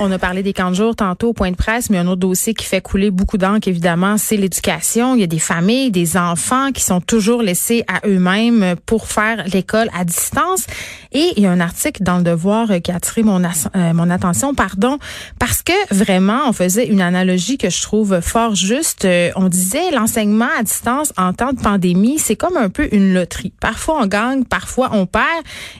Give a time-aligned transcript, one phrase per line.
[0.00, 2.20] On a parlé des camps de jour tantôt au point de presse, mais un autre
[2.20, 5.14] dossier qui fait couler beaucoup d'encre, évidemment, c'est l'éducation.
[5.14, 9.44] Il y a des familles, des enfants qui sont toujours laissés à eux-mêmes pour faire
[9.52, 10.66] l'école à distance.
[11.12, 14.10] Et il y a un article dans le Devoir qui a attiré mon, euh, mon
[14.10, 14.98] attention, pardon,
[15.38, 19.04] parce que vraiment, on faisait une analogie que je trouve fort juste.
[19.04, 23.14] Euh, on disait l'enseignement à distance en temps de pandémie, c'est comme un peu une
[23.14, 23.52] loterie.
[23.60, 25.24] Parfois on gagne, parfois on perd,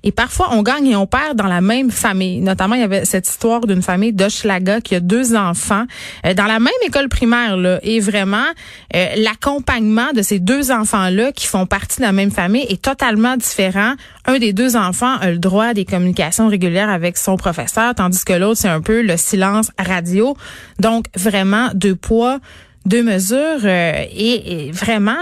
[0.04, 2.40] et parfois on gagne et on perd dans la même famille.
[2.40, 5.84] Notamment, il y avait cette histoire d'une famille d'Hochelaga qui a deux enfants
[6.26, 7.56] euh, dans la même école primaire.
[7.56, 8.46] Là, et vraiment,
[8.94, 13.36] euh, l'accompagnement de ces deux enfants-là qui font partie de la même famille est totalement
[13.36, 13.94] différent.
[14.26, 18.24] Un des deux enfants a le droit à des communications régulières avec son professeur, tandis
[18.24, 20.36] que l'autre, c'est un peu le silence radio.
[20.78, 22.38] Donc, vraiment, deux poids,
[22.86, 23.60] deux mesures.
[23.64, 25.16] Euh, et, et vraiment,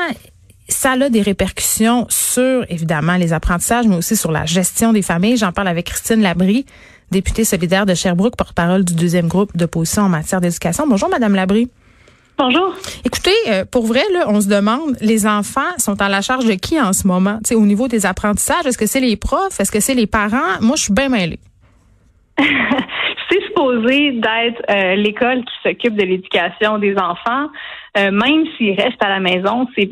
[0.68, 5.36] ça a des répercussions sur, évidemment, les apprentissages, mais aussi sur la gestion des familles.
[5.36, 6.66] J'en parle avec Christine Labrie,
[7.12, 10.84] députée solidaire de Sherbrooke, porte-parole du deuxième groupe d'opposition en matière d'éducation.
[10.88, 11.68] Bonjour, Madame Labrie.
[12.38, 12.74] Bonjour.
[13.04, 16.54] Écoutez, euh, pour vrai, là, on se demande, les enfants sont à la charge de
[16.54, 17.38] qui en ce moment?
[17.44, 19.60] sais, au niveau des apprentissages, est-ce que c'est les profs?
[19.60, 20.58] Est-ce que c'est les parents?
[20.60, 21.38] Moi, je suis bien mêlée.
[22.38, 27.48] c'est supposé d'être euh, l'école qui s'occupe de l'éducation des enfants.
[27.98, 29.90] Euh, même s'ils restent à la maison, c'est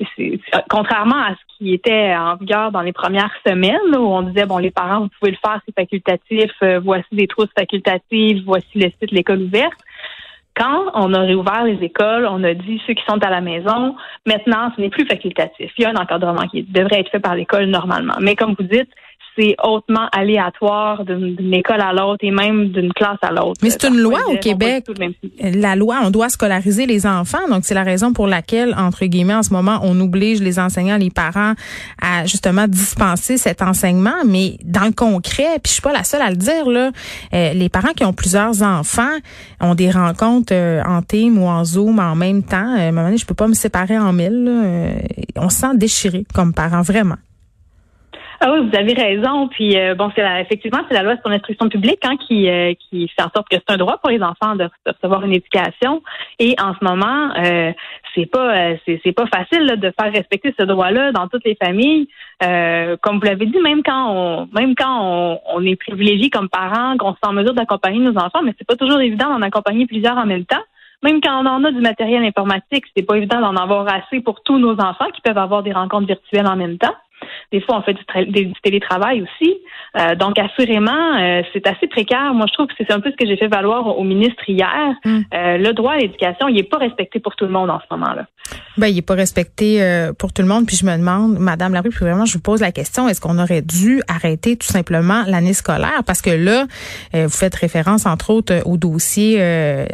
[0.70, 4.56] contrairement à ce qui était en vigueur dans les premières semaines, où on disait bon
[4.56, 8.90] les parents vous pouvez le faire, c'est facultatif, euh, voici des trousses facultatives, voici le
[9.00, 9.78] site l'école ouverte.
[10.54, 13.94] Quand on a réouvert les écoles, on a dit ceux qui sont à la maison,
[14.26, 15.70] maintenant ce n'est plus facultatif.
[15.76, 18.14] Il y a un encadrement qui devrait être fait par l'école normalement.
[18.20, 18.90] Mais comme vous dites,
[19.40, 23.60] c'est hautement aléatoire d'une école à l'autre et même d'une classe à l'autre.
[23.62, 24.86] Mais c'est une loi au Québec.
[25.40, 27.48] La loi, on doit scolariser les enfants.
[27.48, 30.98] Donc, c'est la raison pour laquelle, entre guillemets, en ce moment, on oblige les enseignants,
[30.98, 31.54] les parents
[32.02, 34.24] à justement dispenser cet enseignement.
[34.26, 36.90] Mais dans le concret, puis je suis pas la seule à le dire, là,
[37.32, 39.16] euh, les parents qui ont plusieurs enfants
[39.60, 42.74] ont des rencontres euh, en team ou en Zoom en même temps.
[42.76, 44.44] Euh, à un moment donné, je peux pas me séparer en mille.
[44.44, 44.90] Là.
[45.36, 47.16] on se sent déchiré comme parents, vraiment.
[48.42, 49.48] Ah oui, vous avez raison.
[49.48, 53.06] Puis euh, bon, c'est effectivement c'est la loi sur l'instruction publique hein, qui euh, qui
[53.08, 56.02] fait en sorte que c'est un droit pour les enfants de, recevoir une éducation.
[56.38, 57.70] Et en ce moment, euh,
[58.14, 62.08] c'est pas c'est pas facile de faire respecter ce droit-là dans toutes les familles.
[62.40, 66.96] comme vous l'avez dit, même quand on même quand on, on est privilégié comme parents,
[66.96, 70.16] qu'on se en mesure d'accompagner nos enfants, mais c'est pas toujours évident d'en accompagner plusieurs
[70.16, 70.64] en même temps.
[71.02, 74.42] Même quand on en a du matériel informatique, c'est pas évident d'en avoir assez pour
[74.42, 76.94] tous nos enfants qui peuvent avoir des rencontres virtuelles en même temps.
[77.52, 79.54] Des fois, on fait du, télétravail aussi.
[79.98, 82.32] Euh, donc, assurément, euh, c'est assez précaire.
[82.32, 84.94] Moi, je trouve que c'est un peu ce que j'ai fait valoir au ministre hier.
[85.04, 85.20] Mm.
[85.34, 87.86] Euh, le droit à l'éducation, il n'est pas respecté pour tout le monde en ce
[87.90, 88.26] moment-là.
[88.76, 89.80] Ben, il n'est pas respecté
[90.18, 90.66] pour tout le monde.
[90.66, 93.38] Puis je me demande, Madame Larue, puis vraiment, je vous pose la question, est-ce qu'on
[93.38, 96.02] aurait dû arrêter tout simplement l'année scolaire?
[96.06, 96.66] Parce que là,
[97.12, 99.36] vous faites référence, entre autres, au dossier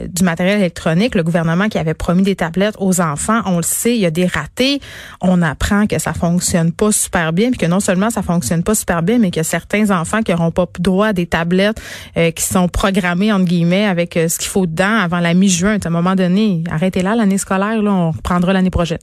[0.08, 1.14] du matériel électronique.
[1.14, 4.10] Le gouvernement qui avait promis des tablettes aux enfants, on le sait, il y a
[4.10, 4.80] des ratés.
[5.20, 8.74] On apprend que ça fonctionne pas super bien, puis que non seulement ça fonctionne pas
[8.74, 11.80] super bien, mais a certains enfants qui n'auront pas droit à des tablettes
[12.16, 15.78] euh, qui sont programmées entre guillemets avec euh, ce qu'il faut dedans avant la mi-juin.
[15.84, 18.98] À un moment donné, arrêtez là l'année scolaire, là, on reprendra l'année prochaine.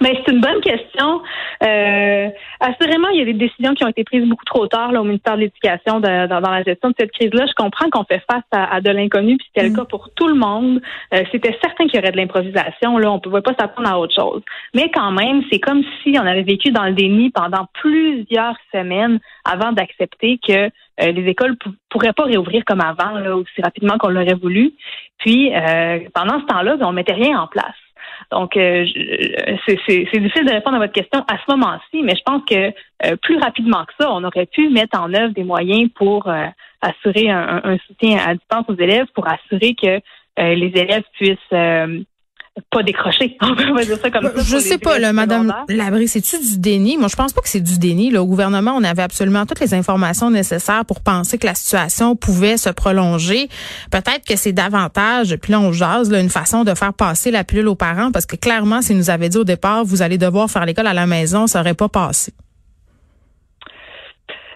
[0.00, 1.20] Mais c'est une bonne question.
[1.62, 2.28] Euh,
[2.60, 5.04] assurément, il y a des décisions qui ont été prises beaucoup trop tard là, au
[5.04, 7.46] ministère de l'Éducation dans, la gestion de cette crise-là.
[7.46, 9.76] Je comprends qu'on fait face à, de l'inconnu, puis c'était le mm.
[9.76, 10.80] cas pour tout le monde.
[11.14, 12.96] Euh, c'était certain qu'il y aurait de l'improvisation.
[12.96, 14.42] Là, on ne pouvait pas s'attendre à autre chose.
[14.74, 19.20] Mais quand même, c'est comme si on avait vécu dans le déni pendant plusieurs semaines
[19.44, 20.52] avant d'accepter que
[21.02, 21.56] euh, les écoles
[21.88, 24.72] pourraient pas réouvrir comme avant, là, aussi rapidement qu'on l'aurait voulu.
[25.18, 27.76] Puis, euh, pendant ce temps-là, on mettait rien en place.
[28.30, 28.86] Donc, euh,
[29.66, 32.72] c'est difficile de répondre à votre question à ce moment-ci, mais je pense que
[33.06, 36.46] euh, plus rapidement que ça, on aurait pu mettre en œuvre des moyens pour euh,
[36.82, 40.00] assurer un, soutien à distance aux élèves, pour assurer que
[40.38, 41.36] les élèves puissent
[42.70, 43.36] pas décroché.
[43.42, 44.32] On va dire ça comme ça.
[44.36, 46.96] Je sais pas, là, Madame Labry, c'est-tu du déni?
[46.96, 48.10] Moi, je pense pas que c'est du déni.
[48.10, 48.22] Là.
[48.22, 52.56] Au gouvernement, on avait absolument toutes les informations nécessaires pour penser que la situation pouvait
[52.56, 53.48] se prolonger.
[53.90, 57.44] Peut-être que c'est davantage, puis là, on jase, là, une façon de faire passer la
[57.44, 60.50] pilule aux parents, parce que clairement, s'ils nous avaient dit au départ, vous allez devoir
[60.50, 62.32] faire l'école à la maison, ça aurait pas passé.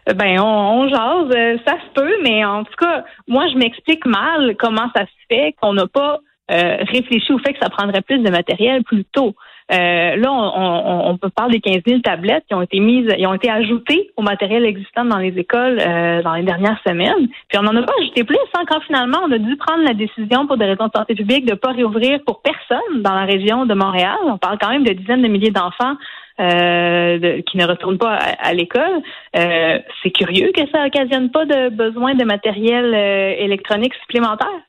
[0.07, 4.05] Ben, on, on jase, euh, ça se peut, mais en tout cas, moi, je m'explique
[4.05, 8.19] mal comment ça se fait qu'on n'a pas réfléchi au fait que ça prendrait plus
[8.19, 9.35] de matériel plus tôt.
[9.73, 13.27] Euh, là, on, on, peut parler des 15 000 tablettes qui ont été mises, qui
[13.27, 17.29] ont été ajoutées au matériel existant dans les écoles euh, dans les dernières semaines.
[17.49, 19.95] Puis on n'en a pas ajouté plus hein, quand finalement on a dû prendre la
[19.95, 23.25] décision pour des raisons de santé publique de ne pas réouvrir pour personne dans la
[23.25, 24.19] région de Montréal.
[24.25, 25.95] On parle quand même de dizaines de milliers d'enfants
[26.41, 29.01] euh, qui ne retournent pas à, l'école.
[29.35, 32.95] Euh, c'est curieux que ça occasionne pas de besoin de matériel
[33.39, 34.61] électronique supplémentaire,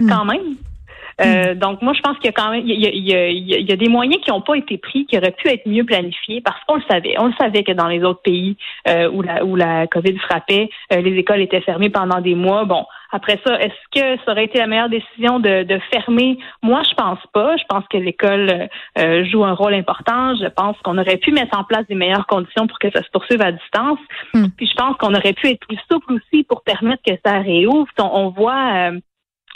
[0.00, 0.08] hmm.
[0.08, 0.56] quand même.
[1.20, 4.20] Euh, donc, moi, je pense qu'il y a quand même il y a, des moyens
[4.22, 7.14] qui n'ont pas été pris, qui auraient pu être mieux planifiés, parce qu'on le savait.
[7.18, 8.56] On le savait que dans les autres pays
[8.88, 12.64] euh, où la où la COVID frappait, euh, les écoles étaient fermées pendant des mois.
[12.64, 16.38] Bon, après ça, est-ce que ça aurait été la meilleure décision de, de fermer?
[16.62, 17.56] Moi, je pense pas.
[17.56, 18.68] Je pense que l'école
[19.30, 20.34] joue un rôle important.
[20.36, 23.10] Je pense qu'on aurait pu mettre en place des meilleures conditions pour que ça se
[23.10, 23.98] poursuive à distance.
[24.32, 24.46] Hmm.
[24.56, 27.88] Puis je pense qu'on aurait pu être plus souple aussi pour permettre que ça réouvre.
[27.98, 28.92] On, voit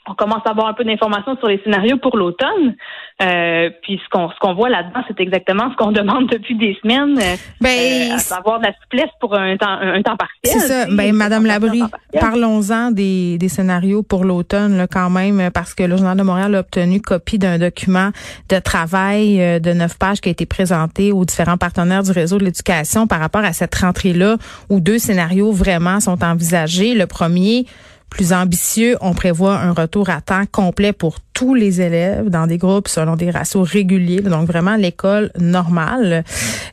[0.09, 2.75] on commence à avoir un peu d'informations sur les scénarios pour l'automne.
[3.23, 6.77] Euh, puis ce qu'on ce qu'on voit là-dedans, c'est exactement ce qu'on demande depuis des
[6.83, 10.61] semaines, euh, ben, euh, à savoir de la souplesse pour un temps un temps partiel.
[10.61, 10.87] C'est ça.
[10.91, 11.83] Ben, Madame Labry,
[12.19, 16.55] parlons-en des, des scénarios pour l'automne là, quand même, parce que le Journal de Montréal
[16.55, 18.11] a obtenu copie d'un document
[18.49, 22.39] de travail euh, de neuf pages qui a été présenté aux différents partenaires du réseau
[22.39, 24.37] de l'éducation par rapport à cette rentrée-là,
[24.71, 26.95] où deux scénarios vraiment sont envisagés.
[26.95, 27.67] Le premier
[28.15, 32.59] plus ambitieux, on prévoit un retour à temps complet pour tous les élèves dans des
[32.59, 36.23] groupes selon des ratios réguliers, donc vraiment l'école normale.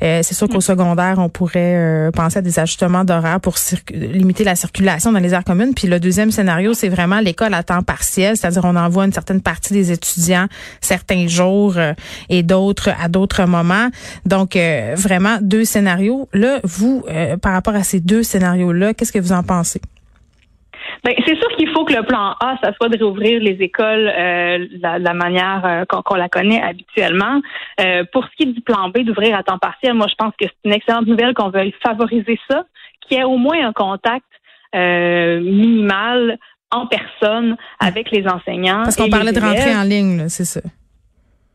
[0.03, 3.55] Euh, c'est sûr qu'au secondaire, on pourrait euh, penser à des ajustements d'horaire pour
[3.91, 5.73] limiter la circulation dans les aires communes.
[5.73, 9.41] Puis le deuxième scénario, c'est vraiment l'école à temps partiel, c'est-à-dire on envoie une certaine
[9.41, 10.45] partie des étudiants
[10.79, 11.93] certains jours euh,
[12.29, 13.89] et d'autres à d'autres moments.
[14.27, 14.55] Donc
[14.95, 16.29] vraiment deux scénarios.
[16.33, 17.03] Là, vous,
[17.41, 19.81] par rapport à ces deux scénarios-là, qu'est-ce que vous en pensez?
[21.03, 24.12] Ben, c'est sûr qu'il faut que le plan A, ça soit de réouvrir les écoles
[24.15, 27.42] euh, la, la, manière euh, qu'on la connaît habituellement.
[27.80, 30.33] Euh, pour ce qui est du plan B, d'ouvrir à temps partiel, moi, je pense
[30.39, 32.65] que c'est une excellente nouvelle qu'on veuille favoriser ça,
[33.01, 34.25] qu'il y ait au moins un contact
[34.74, 36.38] minimal
[36.71, 38.83] en personne avec les enseignants.
[38.83, 40.62] Parce qu'on parlait de rentrer en ligne, c'est ça.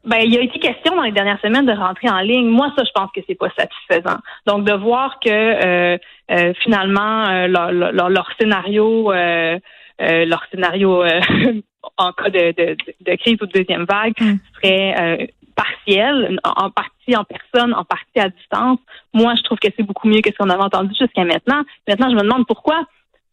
[0.06, 2.48] Ben, il y a été question dans les dernières semaines de rentrer en ligne.
[2.48, 4.18] Moi, ça, je pense que c'est pas satisfaisant.
[4.46, 5.98] Donc, de voir que euh,
[6.30, 11.02] euh, finalement euh, leur, leur, scénario, leur scénario
[11.98, 14.36] en cas de, de, de, crise ou de deuxième vague mm.
[14.54, 18.78] serait partiel, en partie en personne, en partie à distance.
[19.12, 21.62] Moi, je trouve que c'est beaucoup mieux que ce qu'on avait entendu jusqu'à maintenant.
[21.88, 22.84] Maintenant, je me demande pourquoi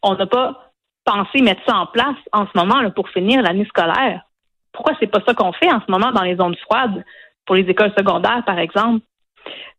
[0.01, 0.71] on n'a pas
[1.05, 4.21] pensé mettre ça en place en ce moment là, pour finir l'année scolaire
[4.73, 7.03] pourquoi c'est pas ça qu'on fait en ce moment dans les zones froides
[7.45, 9.05] pour les écoles secondaires, par exemple?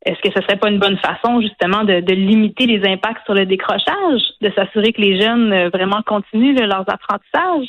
[0.04, 3.46] Est-ce que ce serait pas une bonne façon, justement, de, limiter les impacts sur le
[3.46, 7.68] décrochage, de s'assurer que les jeunes euh, vraiment continuent leurs apprentissages?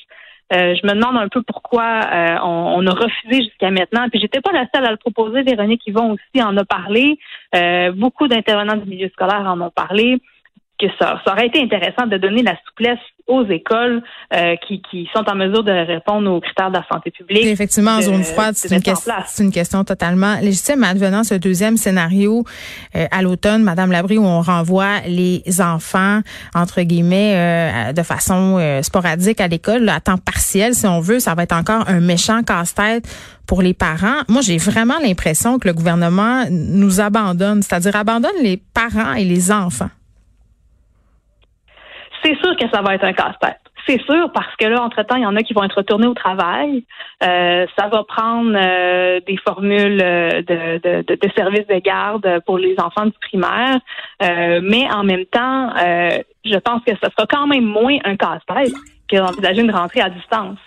[0.53, 4.07] Euh, je me demande un peu pourquoi euh, on, a refusé jusqu'à maintenant.
[4.09, 5.41] Puis j'étais pas la seule à le proposer.
[5.41, 7.17] Véronique Yvon aussi en a parlé.
[7.95, 10.19] beaucoup d'intervenants du milieu scolaire en ont parlé
[10.79, 15.09] que ça, ça aurait été intéressant de donner la souplesse aux écoles euh, qui, qui
[15.15, 17.45] sont en mesure de répondre aux critères de la santé publique.
[17.45, 18.81] effectivement, en zone froide, c'est une,
[19.45, 20.83] une, question totalement légitime.
[20.83, 22.43] Advenant ce deuxième scénario
[22.95, 26.21] euh, à l'automne, Madame Labrie, où on renvoie les enfants,
[26.53, 27.33] entre guillemets,
[27.89, 31.55] euh, de façon sporadique à l'école, à temps partiel, si on veut, ça va être
[31.55, 33.07] encore un méchant casse-tête
[33.47, 34.21] pour les parents.
[34.27, 39.51] Moi, j'ai vraiment l'impression que le gouvernement nous abandonne, c'est-à-dire abandonne les parents et les
[39.51, 39.89] enfants
[42.25, 43.59] c'est sûr que ça va être un casse-tête.
[43.87, 46.15] C'est sûr parce que là, entre-temps, il y en a qui vont être retournés au
[46.15, 46.83] travail.
[47.23, 52.41] Euh, ça va prendre euh, des formules euh, de, de, de, de, services de garde
[52.47, 53.79] pour les enfants du primaire.
[54.21, 55.69] mais en même temps,
[56.43, 58.73] je pense que ce sera quand même moins un casse-tête
[59.07, 60.57] que d'envisager une rentrée à distance.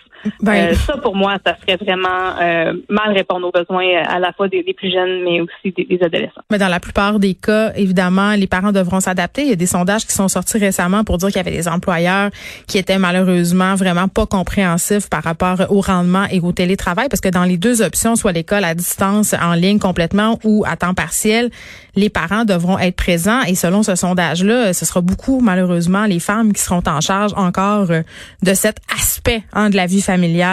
[0.41, 4.19] Ben, euh, ça, pour moi, ça serait vraiment euh, mal répondre aux besoins euh, à
[4.19, 6.41] la fois des, plus jeunes, mais aussi des, adolescents.
[6.51, 9.43] Mais dans la plupart des cas, évidemment, les parents devront s'adapter.
[9.43, 11.67] Il y a des sondages qui sont sortis récemment pour dire qu'il y avait des
[11.67, 12.29] employeurs
[12.67, 17.29] qui étaient malheureusement vraiment pas compréhensifs par rapport au rendement et au télétravail, parce que
[17.29, 21.49] dans les deux options, soit l'école à distance, en ligne complètement ou à temps partiel,
[21.95, 23.41] les parents devront être présents.
[23.43, 27.87] Et selon ce sondage-là, ce sera beaucoup, malheureusement, les femmes qui seront en charge encore
[27.87, 30.08] de cet aspect hein, de la vie familiale.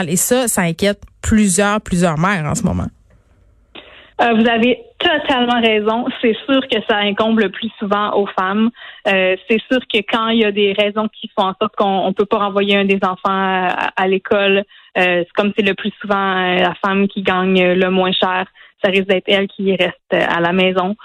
[0.09, 2.87] Et ça, ça inquiète plusieurs, plusieurs mères en ce moment.
[4.21, 6.07] Euh, vous avez totalement raison.
[6.23, 8.71] C'est sûr que ça incombe le plus souvent aux femmes.
[9.09, 12.09] Euh, c'est sûr que quand il y a des raisons qui font en sorte qu'on
[12.09, 14.65] ne peut pas renvoyer un des enfants à, l'école,
[14.99, 18.47] euh, comme c'est le plus souvent la femme qui gagne le moins cher.
[18.83, 20.97] Ça risque d'être elle qui reste à la maison.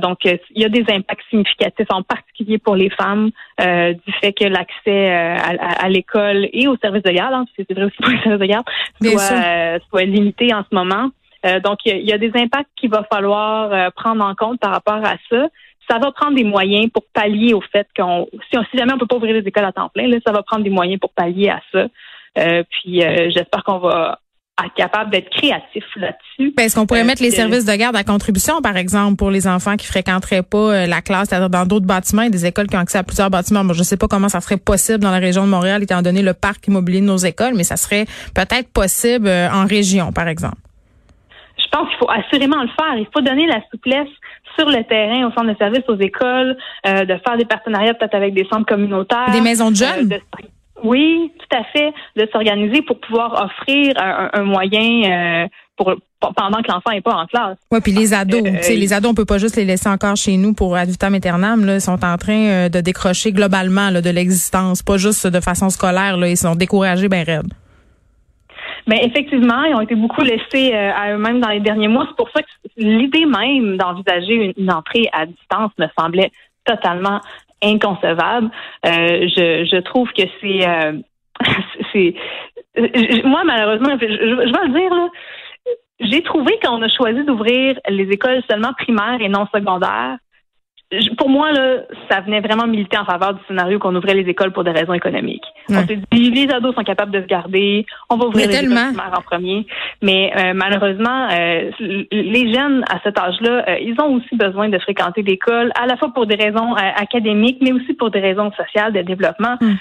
[0.00, 3.30] donc, il y a des impacts significatifs, en particulier pour les femmes,
[3.60, 7.74] du fait que l'accès à, l'école et aux services de garde, hein, parce que c'est
[7.74, 8.66] vrai aussi pour les services de garde,
[9.02, 11.10] soit, soit limité en ce moment.
[11.46, 14.72] Euh, donc, il y, a des impacts qu'il va falloir euh, prendre en compte par
[14.72, 15.48] rapport à ça.
[15.88, 19.06] Ça va prendre des moyens pour pallier au fait qu'on, si, si jamais on peut
[19.06, 21.48] pas ouvrir les écoles à temps plein, là, ça va prendre des moyens pour pallier
[21.48, 21.86] à ça.
[22.38, 24.18] Euh, puis, j'espère qu'on va
[24.66, 26.54] être capable d'être créatif là-dessus.
[26.58, 29.76] Est-ce qu'on pourrait mettre les services de garde à contribution, par exemple, pour les enfants
[29.76, 32.98] qui fréquenteraient pas la classe, c'est-à-dire dans d'autres bâtiments et des écoles qui ont accès
[32.98, 33.64] à plusieurs bâtiments?
[33.64, 36.22] Moi, je sais pas comment ça serait possible dans la région de Montréal, étant donné
[36.22, 40.58] le parc immobilier de nos écoles, mais ça serait peut-être possible en région, par exemple
[41.68, 42.96] je pense qu'il faut assurément le faire.
[42.96, 44.08] Il faut donner la souplesse
[44.58, 48.14] sur le terrain, au centre de service, aux écoles, euh, de faire des partenariats peut-être
[48.14, 49.30] avec des centres communautaires.
[49.32, 50.12] Des maisons de jeunes?
[50.12, 50.46] Euh,
[50.84, 56.72] oui, tout à fait, de s'organiser pour pouvoir offrir un, moyen euh, pour pendant que
[56.72, 57.56] l'enfant n'est pas en classe.
[57.70, 60.52] Oui, puis les ados, les ados, on peut pas juste les laisser encore chez nous
[60.52, 61.64] pour ad vitam aeternam.
[61.64, 65.70] Là, ils sont en train de décrocher globalement là, de l'existence, pas juste de façon
[65.70, 66.16] scolaire.
[66.16, 67.52] Là, ils sont découragés, ben raides.
[68.88, 72.06] Mais effectivement, ils ont été beaucoup laissés euh, à eux-mêmes dans les derniers mois.
[72.08, 76.32] C'est pour ça que l'idée même d'envisager une, entrée à distance me semblait
[76.64, 77.20] totalement
[77.62, 78.50] inconcevable.
[78.86, 80.92] Euh, je, je trouve que c'est euh,
[81.92, 82.14] c'est
[83.24, 85.08] moi malheureusement, je, je, vais le dire là.
[86.00, 90.18] J'ai trouvé qu'on a choisi d'ouvrir les écoles seulement primaires et non secondaires
[91.18, 94.52] pour moi, là, ça venait vraiment militer en faveur du scénario qu'on ouvrait les écoles
[94.52, 95.44] pour des raisons économiques.
[95.68, 98.94] On s'est dit, les ados sont capables de se garder, on va ouvrir les écoles
[98.96, 99.66] en premier.
[100.00, 104.78] Mais euh, malheureusement, euh, les jeunes à cet âge-là, euh, ils ont aussi besoin de
[104.78, 108.94] fréquenter l'école, à la fois pour des raisons académiques, mais aussi pour des raisons sociales
[108.94, 109.56] de développement.
[109.60, 109.74] Hmm.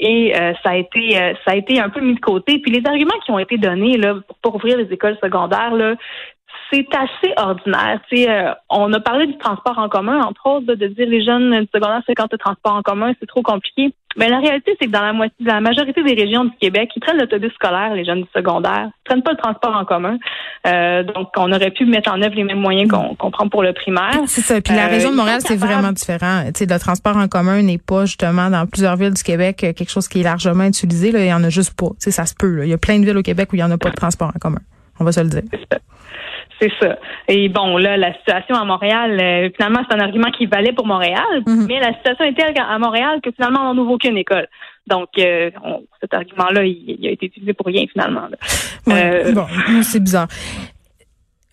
[0.00, 0.32] et
[0.62, 1.12] ça a été,
[1.44, 2.58] ça a été un peu mis de côté.
[2.60, 5.96] Puis les arguments qui ont été donnés là pour ouvrir les écoles secondaires, là,
[6.70, 8.00] c'est assez ordinaire.
[8.12, 11.68] Euh, on a parlé du transport en commun, entre autres, de dire les jeunes du
[11.74, 13.92] secondaire, c'est quand le transport en commun, c'est trop compliqué.
[14.16, 17.00] Mais la réalité, c'est que dans la moitié, la majorité des régions du Québec, ils
[17.00, 20.16] prennent l'autobus scolaire, les jeunes du secondaire, ils prennent pas le transport en commun.
[20.66, 23.74] Euh, donc, on aurait pu mettre en œuvre les mêmes moyens qu'on prend pour le
[23.74, 24.14] primaire.
[24.26, 24.60] C'est ça.
[24.60, 26.44] Puis la euh, région de Montréal, c'est vraiment différent.
[26.54, 30.08] Sais, le transport en commun n'est pas justement dans plusieurs villes du Québec quelque chose
[30.08, 31.12] qui est largement utilisé.
[31.12, 31.90] Là, il y en a juste pas.
[31.98, 32.60] Sais, ça se peut.
[32.64, 33.96] Il y a plein de villes au Québec où il y en a pas de
[33.96, 34.60] transport en commun.
[34.98, 35.42] On va se le dire.
[36.60, 36.98] C'est ça.
[37.28, 40.86] Et bon, là, la situation à Montréal, euh, finalement, c'est un argument qui valait pour
[40.86, 41.66] Montréal, mhm.
[41.68, 44.48] mais la situation est telle à Montréal que finalement, on n'ouvre aucune école.
[44.86, 45.50] Donc, euh,
[46.00, 48.28] cet argument-là, il, a été utilisé pour rien, finalement.
[48.88, 49.46] Euh, bon,
[49.82, 50.28] c'est bizarre.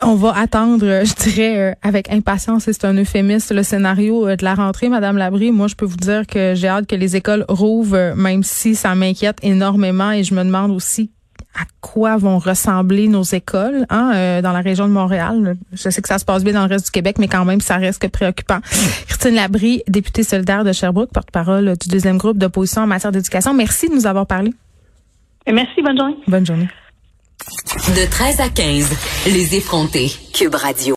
[0.02, 4.54] On va attendre, je dirais, avec impatience, et c'est un euphémisme, le scénario de la
[4.54, 5.52] rentrée, Madame Labrie.
[5.52, 8.96] Moi, je peux vous dire que j'ai hâte que les écoles rouvrent, même si ça
[8.96, 11.13] m'inquiète énormément, et je me demande aussi
[11.56, 15.56] à quoi vont ressembler nos écoles hein, euh, dans la région de Montréal.
[15.72, 17.62] Je sais que ça se passe bien dans le reste du Québec, mais quand même,
[17.62, 18.60] ça reste que préoccupant.
[19.08, 23.54] Christine Labrie, députée solidaire de Sherbrooke, porte-parole du deuxième groupe d'opposition en matière d'éducation.
[23.54, 24.54] Merci de nous avoir parlé.
[25.52, 26.18] Merci, bonne journée.
[26.28, 26.70] Bonne journée.
[27.90, 28.92] De 13 à 15,
[29.28, 30.12] les effrontés.
[30.34, 30.92] Cube Radio.